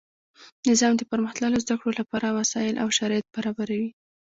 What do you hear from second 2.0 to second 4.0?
پاره وسائل او شرایط برابروي.